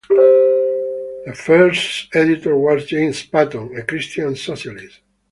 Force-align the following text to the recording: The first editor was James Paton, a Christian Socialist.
The 1.27 1.35
first 1.35 2.07
editor 2.15 2.55
was 2.57 2.85
James 2.87 3.23
Paton, 3.23 3.77
a 3.77 3.83
Christian 3.83 4.35
Socialist. 4.35 4.99